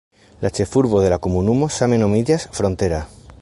[0.45, 3.05] La ĉefurbo de la komunumo same nomiĝas "Frontera".